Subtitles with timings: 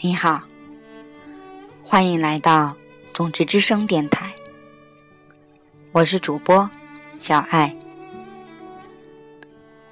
[0.00, 0.40] 你好，
[1.82, 2.76] 欢迎来到
[3.12, 4.32] 种子之声电台。
[5.90, 6.70] 我是主播
[7.18, 7.76] 小爱，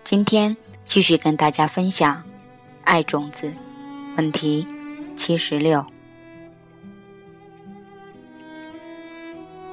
[0.04, 0.56] 今天
[0.86, 2.22] 继续跟大家分享
[2.84, 3.52] 爱种子
[4.16, 4.64] 问题
[5.16, 5.84] 七十六。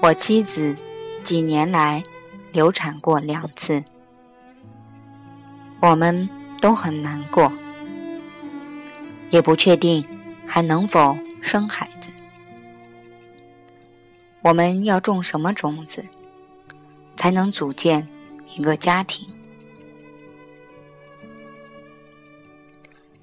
[0.01, 0.75] 我妻子
[1.23, 2.01] 几年来
[2.51, 3.83] 流产过两次，
[5.79, 6.27] 我们
[6.59, 7.53] 都很难过，
[9.29, 10.03] 也不确定。
[10.55, 12.11] 还能否生孩子？
[14.43, 16.05] 我们要种什么种子，
[17.15, 18.07] 才能组建
[18.55, 19.27] 一个家庭？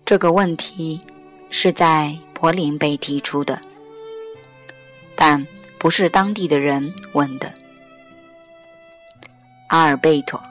[0.05, 0.99] 这个问题
[1.51, 3.61] 是在柏林被提出的，
[5.15, 5.47] 但
[5.79, 7.55] 不是当地的人问的。
[9.69, 10.43] 阿尔贝托，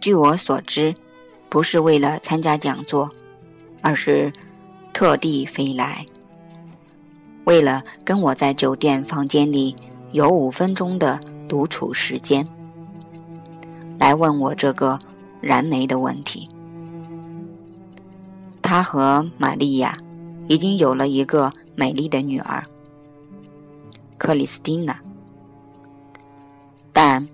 [0.00, 0.92] 据我所知，
[1.48, 3.08] 不是为了参加讲座，
[3.80, 4.32] 而是。
[4.98, 6.04] 特地飞来，
[7.44, 9.76] 为了跟我在酒店房间里
[10.10, 12.44] 有五分钟的独处时间，
[13.96, 14.98] 来问我这个
[15.40, 16.48] 燃眉的问题。
[18.60, 19.96] 他和玛利亚
[20.48, 22.60] 已经有了一个美丽的女儿，
[24.16, 25.00] 克里斯蒂娜，
[26.92, 27.28] 但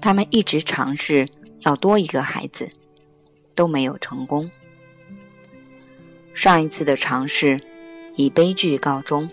[0.00, 1.28] 他们一直尝试
[1.66, 2.66] 要多一个孩子，
[3.54, 4.50] 都没有成功。
[6.38, 7.58] 上一次的尝试
[8.14, 9.28] 以悲剧告终，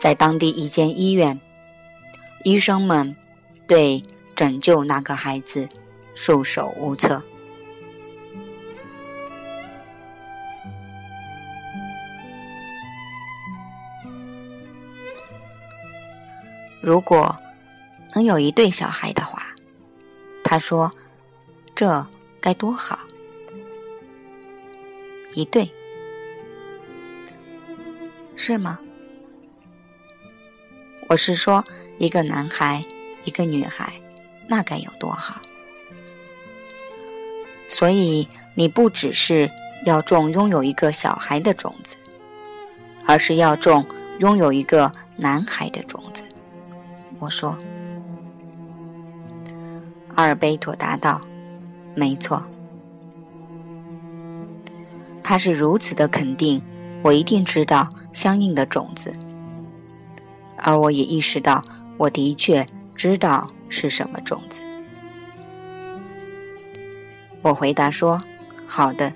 [0.00, 1.40] 在当地一间医院，
[2.42, 3.14] 医生们
[3.68, 4.02] 对
[4.34, 5.68] 拯救那个孩子
[6.16, 7.22] 束手无策。
[16.80, 17.36] 如果
[18.12, 19.54] 能有一对小孩的话，
[20.42, 20.90] 他说
[21.76, 22.04] ：“这
[22.40, 22.98] 该多好。”
[25.34, 25.70] 一对，
[28.34, 28.80] 是吗？
[31.08, 31.64] 我是说，
[31.98, 32.84] 一个男孩，
[33.24, 33.92] 一个女孩，
[34.48, 35.40] 那该有多好！
[37.68, 39.50] 所以，你不只是
[39.86, 41.96] 要种拥有一个小孩的种子，
[43.06, 43.84] 而是要种
[44.18, 46.22] 拥有一个男孩的种子。
[47.20, 47.56] 我说，
[50.16, 51.20] 阿尔贝托答道
[51.94, 52.44] ：“没错。”
[55.30, 56.60] 他是如此的肯定，
[57.04, 59.16] 我一定知道相应的种子，
[60.56, 61.62] 而我也意识到，
[61.98, 64.58] 我的确知道是什么种子。
[67.42, 68.20] 我回答说
[68.66, 69.12] ：“好的，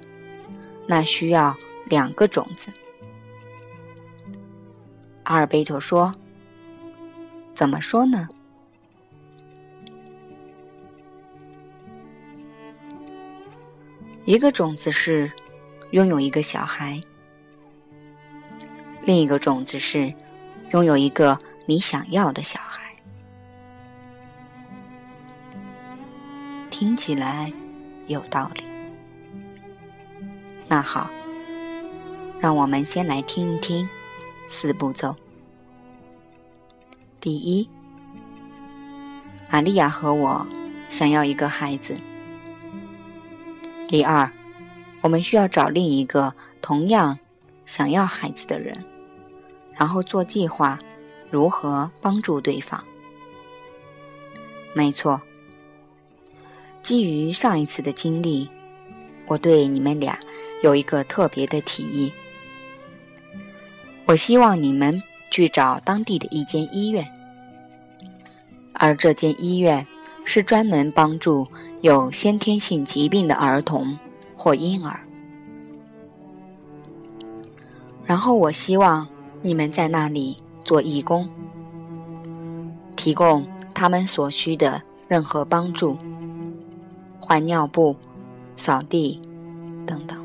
[0.87, 1.53] 那需要
[1.87, 2.71] 两个种子。”
[5.25, 6.13] 阿尔贝托说
[7.55, 8.29] ：“怎么说呢？
[14.25, 15.29] 一个种子是。”
[15.95, 17.01] 拥有一个小孩，
[19.03, 20.13] 另一个种子是
[20.73, 22.97] 拥有一个你想要的小孩。
[26.69, 27.53] 听起来
[28.09, 28.65] 有道理。
[30.67, 31.09] 那好，
[32.41, 33.89] 让我们先来听一听
[34.49, 35.15] 四步骤。
[37.21, 37.71] 第一，
[39.49, 40.45] 玛利亚和我
[40.89, 41.95] 想要一个孩子。
[43.87, 44.29] 第二。
[45.05, 46.33] 我们需要找另一个
[46.63, 47.19] 同样
[47.67, 48.75] 想要孩子的人，
[49.75, 50.79] 然后做计划，
[51.31, 52.83] 如何帮助对方。
[54.73, 55.21] 没错，
[56.83, 58.49] 基于上一次的经历，
[59.27, 60.19] 我对你们俩
[60.63, 62.11] 有一个特别的提议。
[64.07, 67.07] 我希望你们去找当地的一间医院，
[68.73, 69.87] 而这间医院
[70.25, 71.47] 是专门帮助
[71.83, 73.99] 有先天性疾病的儿童。
[74.37, 75.01] 或婴儿，
[78.05, 79.07] 然后我希望
[79.43, 81.29] 你们在那里做义工，
[82.97, 85.97] 提供他们所需的任何帮助，
[87.21, 87.97] 换尿布、
[88.57, 89.21] 扫地
[89.87, 90.23] 等等。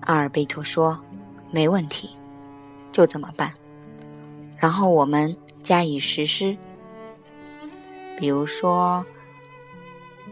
[0.00, 0.98] 阿尔贝托说
[1.50, 2.10] ：“没问题，
[2.92, 3.52] 就这么办。”
[4.56, 6.56] 然后我们加以实施，
[8.16, 9.04] 比如说。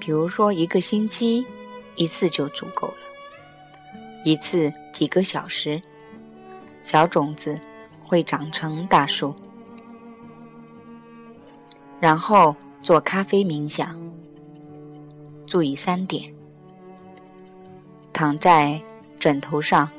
[0.00, 1.46] 比如说，一个星期
[1.96, 2.94] 一次就足够了，
[4.24, 5.80] 一次几个小时，
[6.82, 7.60] 小种子
[8.02, 9.34] 会长成大树。
[12.00, 14.00] 然后做咖啡冥想，
[15.46, 16.32] 注意三点：
[18.12, 18.80] 躺在
[19.18, 19.90] 枕头上，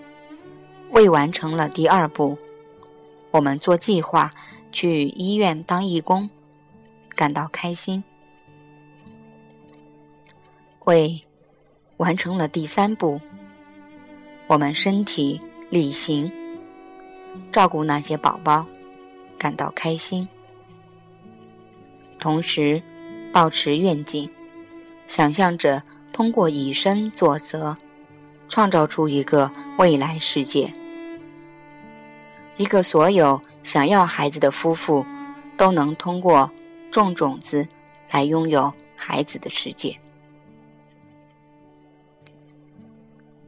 [0.92, 2.38] 未完成了第二步，
[3.32, 4.32] 我们做计划
[4.72, 6.30] 去医院当义工，
[7.16, 8.02] 感到开心。
[10.86, 11.22] 为
[11.98, 13.20] 完成了第三步，
[14.48, 15.40] 我们身体
[15.70, 16.32] 力行，
[17.52, 18.66] 照顾那些宝宝，
[19.38, 20.28] 感到开心，
[22.20, 22.82] 同时
[23.32, 24.30] 保持愿景，
[25.08, 27.76] 想象着通过以身作则，
[28.48, 30.74] 创造出一个未来世界，
[32.58, 35.06] 一个所有想要孩子的夫妇
[35.56, 36.50] 都能通过
[36.90, 37.68] 种种子
[38.10, 39.96] 来拥有孩子的世界。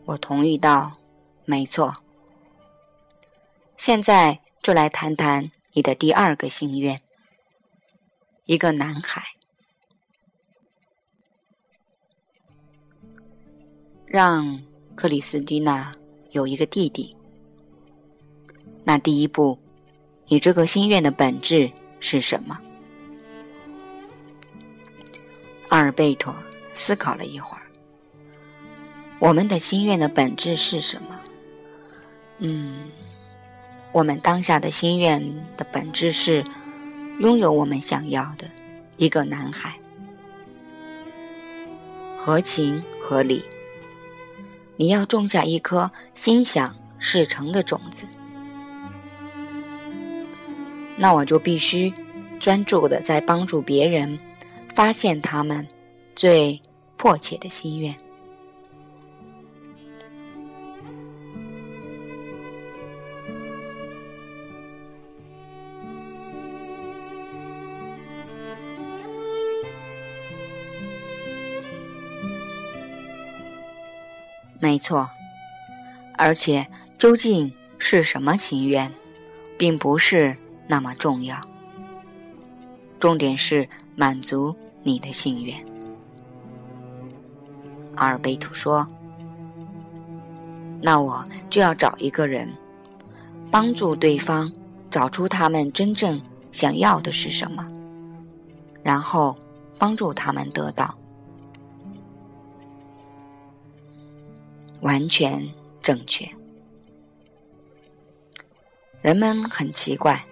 [0.06, 0.92] 我同意道
[1.45, 1.94] ：“没错。”
[3.77, 7.00] 现在就来谈谈你的第二个心愿。
[8.45, 9.24] 一个男孩，
[14.06, 14.62] 让
[14.95, 15.92] 克里斯蒂娜
[16.31, 17.15] 有一个弟弟。
[18.83, 19.57] 那第一步，
[20.25, 22.59] 你这个心愿的本质是什么？
[25.69, 26.36] 阿尔贝托
[26.74, 27.70] 思考了一会儿。
[29.21, 31.19] 我们的心愿的本质是什么？
[32.39, 32.89] 嗯，
[33.91, 35.21] 我们当下的心愿
[35.56, 36.44] 的本质是
[37.19, 38.50] 拥有我们想要的
[38.97, 39.77] 一个男孩，
[42.18, 43.45] 合情合理。
[44.75, 48.06] 你要种下一颗心想事成的种子，
[50.97, 51.94] 那我就必须
[52.39, 54.19] 专注的在帮助别人
[54.73, 55.68] 发现他们
[56.15, 56.59] 最
[56.97, 57.95] 迫切的心愿。
[74.71, 75.09] 没错，
[76.18, 76.65] 而且
[76.97, 78.89] 究竟是什么心愿，
[79.57, 80.33] 并不是
[80.65, 81.35] 那么重要。
[82.97, 85.53] 重点是满足你的心愿。
[87.95, 88.88] 阿尔贝图说
[90.81, 92.47] ：“那我就要找一个人，
[93.51, 94.50] 帮助对方
[94.89, 96.21] 找出他们真正
[96.53, 97.69] 想要的是什么，
[98.81, 99.38] 然后
[99.77, 100.95] 帮助他们得到。”
[104.81, 105.48] 完全
[105.81, 106.28] 正确。
[109.01, 110.24] 人们很奇怪，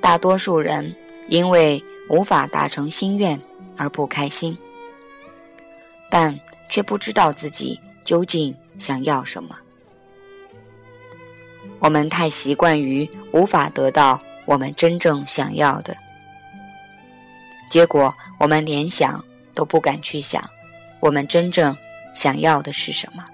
[0.00, 0.94] 大多数人
[1.28, 3.40] 因为无法达成心愿
[3.76, 4.56] 而不开心，
[6.08, 6.38] 但
[6.68, 9.56] 却不知道自己究竟想要什么。
[11.80, 15.96] 我们太习惯于无法得到我们真正想要的，
[17.68, 20.48] 结果我们连想都不敢去想，
[21.00, 21.76] 我们真正。
[22.12, 23.24] 想要的是什么？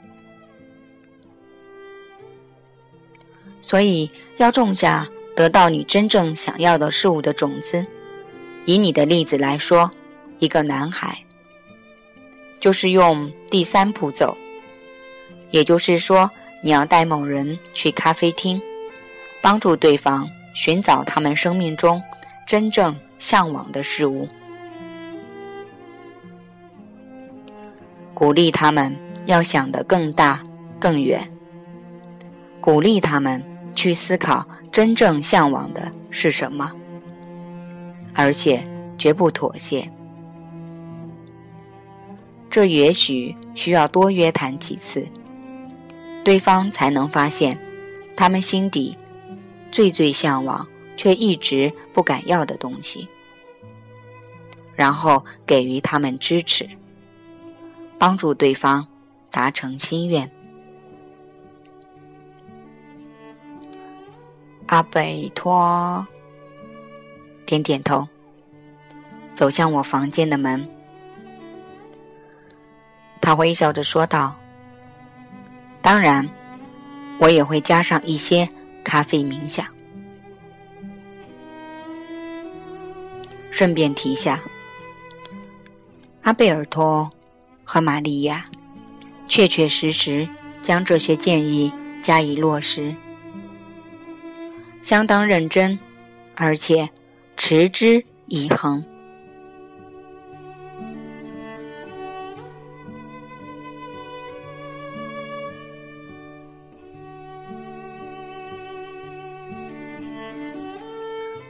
[3.60, 7.86] 所以要种下得到你真正想要的事物的种子。
[8.64, 9.90] 以你的例子来说，
[10.38, 11.18] 一个男孩，
[12.60, 14.36] 就是用第三步走，
[15.50, 16.30] 也就是说，
[16.62, 18.60] 你要带某人去咖啡厅，
[19.40, 22.02] 帮助对方寻找他们生命中
[22.46, 24.28] 真正向往的事物。
[28.18, 28.92] 鼓励他们
[29.26, 30.42] 要想得更大、
[30.80, 31.30] 更远。
[32.60, 33.40] 鼓励他们
[33.76, 36.72] 去思考真正向往的是什么，
[38.12, 39.88] 而且绝不妥协。
[42.50, 45.06] 这也许需要多约谈几次，
[46.24, 47.56] 对方才能发现
[48.16, 48.96] 他们心底
[49.70, 50.66] 最最向往
[50.96, 53.06] 却一直不敢要的东西，
[54.74, 56.68] 然后给予他们支持。
[57.98, 58.86] 帮助对方
[59.30, 60.30] 达成心愿。
[64.66, 66.06] 阿贝托
[67.44, 68.06] 点点头，
[69.34, 70.64] 走向我房间的门。
[73.20, 74.38] 他微笑着说道
[75.82, 76.28] ：“当然，
[77.18, 78.48] 我也会加上一些
[78.84, 79.66] 咖啡冥想。
[83.50, 84.40] 顺便提下，
[86.22, 87.10] 阿贝尔托。”
[87.70, 88.46] 和玛利亚，
[89.28, 90.26] 确确实实
[90.62, 91.70] 将这些建议
[92.02, 92.96] 加以落实，
[94.80, 95.78] 相当认真，
[96.34, 96.88] 而且
[97.36, 98.82] 持之以恒。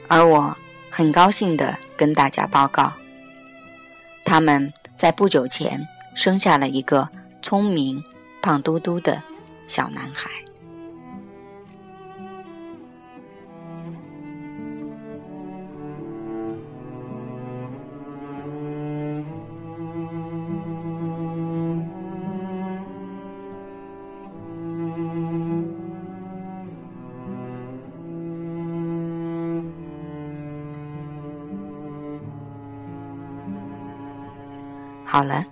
[0.08, 0.52] 而我
[0.90, 2.92] 很高兴的跟大家报告，
[4.24, 5.86] 他们在不久前。
[6.18, 7.08] 生下了一个
[7.42, 8.02] 聪明
[8.42, 9.22] 胖嘟嘟的
[9.68, 10.28] 小男孩。
[35.04, 35.44] 好了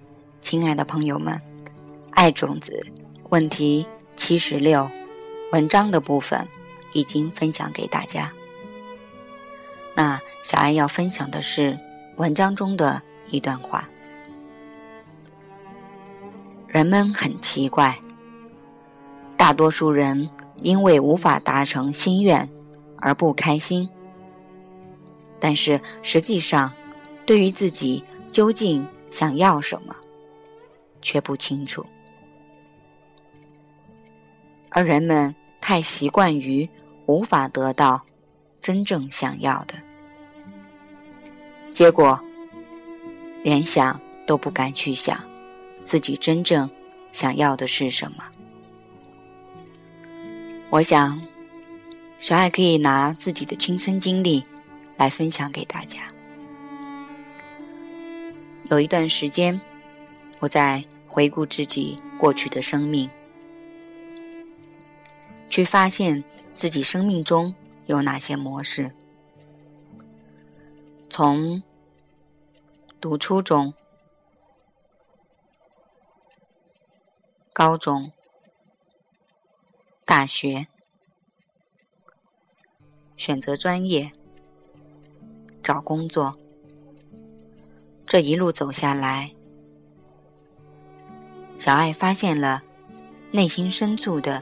[0.49, 1.43] 亲爱的朋友们，
[2.13, 2.87] 爱种子
[3.31, 3.85] 问题
[4.15, 4.89] 七十六，
[5.51, 6.47] 文章的部分
[6.93, 8.33] 已经分享给大家。
[9.97, 11.77] 那小爱要分享的是
[12.19, 13.89] 文章中的一段话：
[16.69, 17.99] 人们很奇怪，
[19.37, 20.31] 大多数人
[20.63, 22.49] 因为无法达成心愿
[22.99, 23.91] 而不开心，
[25.41, 26.73] 但是实际上，
[27.27, 29.97] 对于自己究竟想要什么，
[31.01, 31.85] 却不清楚，
[34.71, 36.69] 而人们太习惯于
[37.07, 38.05] 无法得到
[38.61, 39.75] 真正想要的。
[41.73, 42.19] 结果，
[43.43, 45.19] 连想都不敢去想，
[45.85, 46.69] 自己真正
[47.13, 48.25] 想要的是什么。
[50.71, 51.23] 我想，
[52.19, 54.43] 小爱可以拿自己的亲身经历
[54.97, 56.01] 来分享给大家。
[58.65, 59.61] 有一段时间，
[60.41, 63.09] 我在回顾自己过去的生命，
[65.49, 66.23] 去发现
[66.55, 67.55] 自己生命中
[67.87, 68.93] 有哪些模式。
[71.09, 71.63] 从
[73.01, 73.73] 读初中、
[77.53, 78.11] 高中、
[80.05, 80.67] 大学，
[83.17, 84.13] 选择专业、
[85.63, 86.33] 找工作，
[88.07, 89.36] 这一路走下来，
[91.67, 92.63] 小爱发现了
[93.33, 94.41] 内心深处的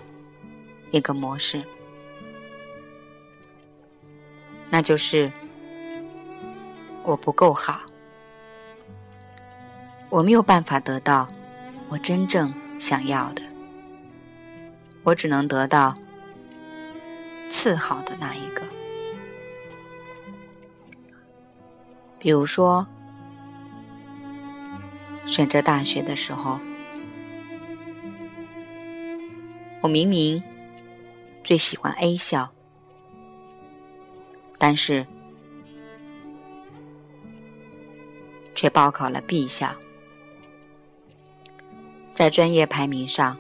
[0.90, 1.64] 一个模式，
[4.68, 5.32] 那就是。
[7.02, 7.80] 我不够好，
[10.10, 11.26] 我没有办法得到
[11.88, 13.42] 我真正想要的，
[15.02, 15.94] 我只能得到
[17.48, 18.62] 次好的那一个。
[22.18, 22.86] 比如说，
[25.26, 26.58] 选择大学的时候，
[29.84, 30.42] 我明明
[31.44, 32.50] 最喜欢 A 校，
[34.56, 35.06] 但是。
[38.54, 39.74] 却报考了 B 校，
[42.14, 43.36] 在专业排名上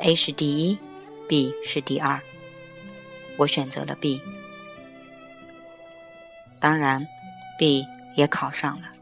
[0.00, 0.78] ，A 是第一
[1.26, 2.20] ，B 是第二。
[3.38, 4.20] 我选择了 B，
[6.60, 7.04] 当然
[7.58, 8.92] ，B 也考上了。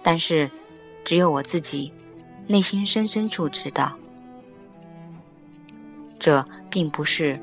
[0.00, 0.48] 但是，
[1.04, 1.92] 只有我自己
[2.46, 3.98] 内心深深处知道，
[6.20, 7.40] 这并不是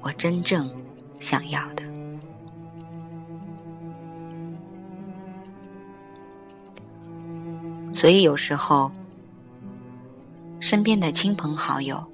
[0.00, 0.70] 我真正
[1.18, 1.82] 想要的。
[7.94, 8.92] 所以有时候，
[10.60, 12.06] 身边的亲朋好友，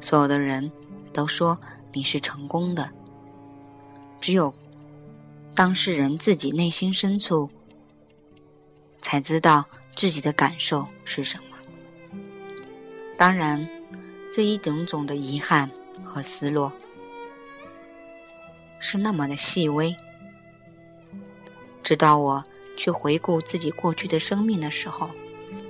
[0.00, 0.70] 所有的人
[1.12, 1.58] 都说
[1.92, 2.88] 你是成功的。
[4.20, 4.54] 只有
[5.54, 7.50] 当事人自己内心深处，
[9.02, 9.62] 才知道
[9.94, 11.44] 自己的感受是什么。
[13.18, 13.68] 当然，
[14.34, 15.70] 这一种种的遗憾
[16.02, 16.72] 和失落，
[18.80, 19.94] 是那么的细微，
[21.82, 22.44] 直到我。
[22.76, 25.08] 去回顾自己过去的生命的时候，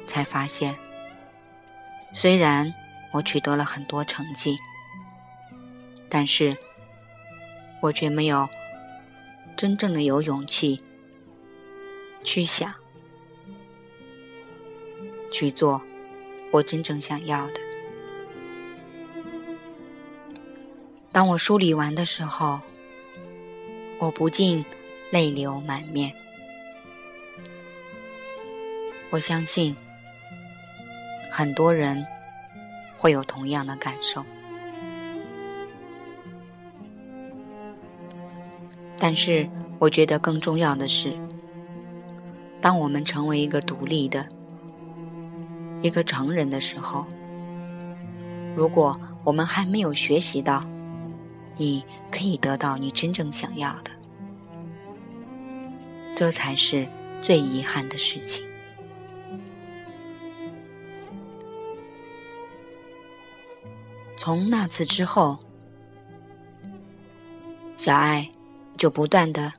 [0.06, 0.75] 才发现，
[2.14, 2.75] 虽然
[3.12, 4.56] 我取得了很多成绩，
[6.09, 6.56] 但是
[7.83, 8.49] 我却没有
[9.54, 10.80] 真正的有勇气
[12.23, 12.73] 去想、
[15.30, 15.83] 去做
[16.52, 17.63] 我真正想要的。
[21.14, 22.61] 当我梳理完的时候，
[24.00, 24.64] 我不禁
[25.12, 26.12] 泪流满面。
[29.11, 29.76] 我相信
[31.30, 32.04] 很多人
[32.99, 34.25] 会有同样的感受，
[38.99, 41.16] 但是我觉得更重要的是，
[42.61, 44.26] 当我们成为一个独立的、
[45.80, 47.06] 一个成人的时候，
[48.56, 50.64] 如果我们还没有学习到，
[51.56, 53.90] 你可以得到你真正想要的，
[56.16, 56.88] 这才是
[57.23, 58.44] 最遗憾的事情。
[64.16, 65.38] 从那次之后，
[67.76, 68.30] 小爱
[68.76, 69.52] 就不断的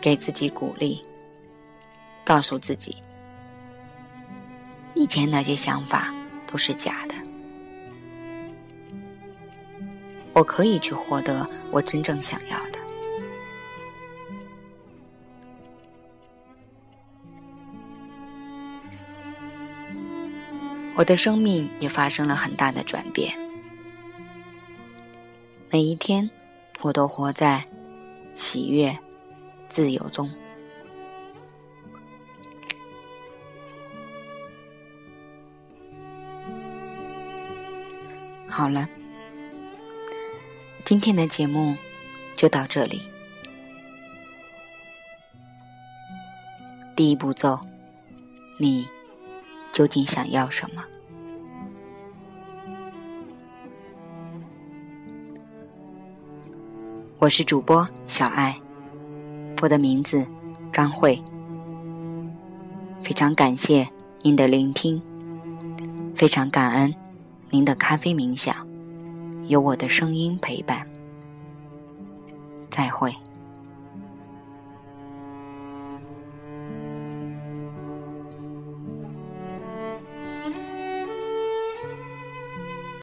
[0.00, 1.02] 给自己鼓励，
[2.24, 2.96] 告诉自己，
[4.94, 6.12] 以前那些想法
[6.46, 7.14] 都是假的，
[10.32, 12.78] 我可以去获得我真正想要的。
[20.96, 23.32] 我的生命也发生了很大的转变。
[25.70, 26.28] 每一天，
[26.82, 27.62] 我都活在
[28.34, 28.94] 喜悦、
[29.70, 30.28] 自由中。
[38.46, 38.86] 好了，
[40.84, 41.74] 今天的节目
[42.36, 43.08] 就到这里。
[46.94, 47.58] 第一步骤，
[48.58, 48.86] 你
[49.72, 50.84] 究竟想要什么？
[57.18, 58.60] 我是主播小爱，
[59.60, 60.26] 我的名字
[60.72, 61.22] 张慧。
[63.02, 63.88] 非常感谢
[64.22, 65.02] 您的聆听，
[66.14, 66.94] 非常感恩
[67.50, 68.54] 您的咖啡冥想，
[69.46, 70.86] 有我的声音陪伴。
[72.70, 73.14] 再会。